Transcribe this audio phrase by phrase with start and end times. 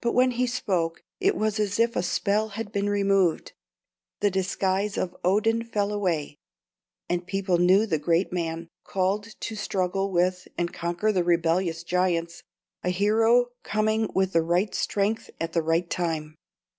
[0.00, 3.52] But when he spoke, it was as if a spell had been removed;
[4.20, 6.38] the disguise of Odin fell away,
[7.10, 12.42] and people knew the Great Man, called to struggle with and conquer the rebellious giants
[12.82, 16.38] a hero coming with the right strength at the right time.